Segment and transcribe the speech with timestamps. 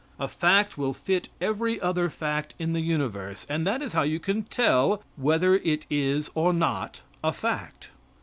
[0.19, 4.19] A fact will fit every other fact in the universe, and that is how you
[4.19, 7.89] can tell whether it is or not a fact.